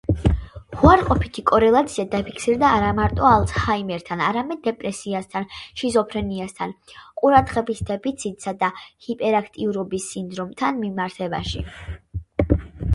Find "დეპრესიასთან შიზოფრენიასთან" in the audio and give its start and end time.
4.69-6.73